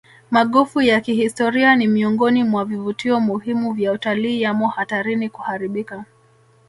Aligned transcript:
Magofu 0.31 0.81
ya 0.81 1.01
kihistoria 1.01 1.75
ni 1.75 1.87
miongoni 1.87 2.43
mwa 2.43 2.65
vivutio 2.65 3.19
muhimu 3.19 3.73
vya 3.73 3.91
utalii 3.91 4.41
yamo 4.41 4.67
hatarini 4.67 5.29
kuharibika 5.29 6.05